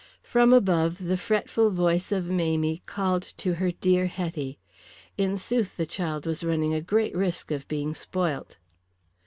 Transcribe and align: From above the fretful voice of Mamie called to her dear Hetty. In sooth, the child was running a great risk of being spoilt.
From 0.23 0.51
above 0.51 1.05
the 1.05 1.15
fretful 1.15 1.69
voice 1.69 2.11
of 2.11 2.25
Mamie 2.27 2.81
called 2.87 3.21
to 3.37 3.53
her 3.53 3.71
dear 3.71 4.07
Hetty. 4.07 4.57
In 5.15 5.37
sooth, 5.37 5.77
the 5.77 5.85
child 5.85 6.25
was 6.25 6.43
running 6.43 6.73
a 6.73 6.81
great 6.81 7.15
risk 7.15 7.51
of 7.51 7.67
being 7.67 7.93
spoilt. 7.93 8.57